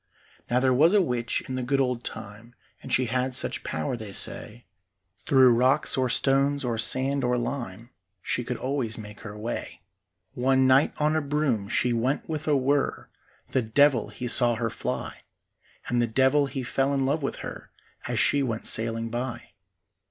Now 0.49 0.59
there 0.59 0.73
was 0.73 0.95
a 0.95 1.01
witch 1.03 1.43
in 1.47 1.53
the 1.53 1.61
good 1.61 1.79
old 1.79 2.03
time, 2.03 2.55
And 2.81 2.91
she 2.91 3.05
had 3.05 3.35
such 3.35 3.63
power, 3.63 3.95
they 3.95 4.11
say, 4.13 4.65
Through 5.27 5.53
rocks 5.53 5.95
or 5.95 6.09
stones 6.09 6.65
or 6.65 6.79
sand 6.79 7.23
or 7.23 7.37
lime, 7.37 7.91
She 8.23 8.43
could 8.43 8.57
always 8.57 8.97
make 8.97 9.19
her 9.19 9.37
way. 9.37 9.83
One 10.33 10.65
night 10.65 10.91
on 10.97 11.15
a 11.15 11.21
broom 11.21 11.67
she 11.69 11.93
went 11.93 12.27
with 12.27 12.47
a 12.47 12.57
whirr; 12.57 13.09
The 13.49 13.61
devil 13.61 14.07
he 14.09 14.27
saw 14.27 14.55
her 14.55 14.71
fly, 14.71 15.19
And 15.87 16.01
the 16.01 16.07
devil 16.07 16.47
he 16.47 16.63
fell 16.63 16.95
in 16.95 17.05
love 17.05 17.21
with 17.21 17.35
her 17.45 17.69
As 18.07 18.17
she 18.19 18.41
went 18.41 18.65
sailing 18.65 19.11
by. 19.11 19.49